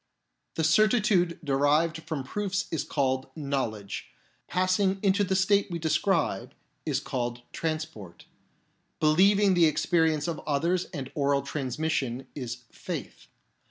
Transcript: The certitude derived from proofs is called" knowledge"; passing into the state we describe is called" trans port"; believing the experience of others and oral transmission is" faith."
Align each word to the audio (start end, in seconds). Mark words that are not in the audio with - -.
The 0.55 0.63
certitude 0.63 1.37
derived 1.43 2.01
from 2.07 2.23
proofs 2.23 2.65
is 2.71 2.83
called" 2.83 3.27
knowledge"; 3.51 4.07
passing 4.47 4.97
into 5.03 5.23
the 5.23 5.35
state 5.35 5.69
we 5.69 5.77
describe 5.77 6.55
is 6.87 6.99
called" 6.99 7.43
trans 7.53 7.85
port"; 7.85 8.25
believing 8.99 9.53
the 9.53 9.67
experience 9.67 10.27
of 10.27 10.41
others 10.47 10.85
and 10.85 11.11
oral 11.13 11.43
transmission 11.43 12.25
is" 12.33 12.63
faith." 12.71 13.27